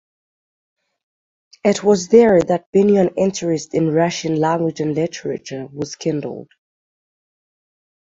It 1.63 1.83
was 1.83 2.07
there 2.07 2.41
that 2.41 2.71
Binyon's 2.71 3.13
interest 3.17 3.75
in 3.75 3.91
Russian 3.93 4.35
language 4.39 4.79
and 4.79 4.95
literature 4.95 5.67
was 5.71 5.93
kindled. 5.95 6.47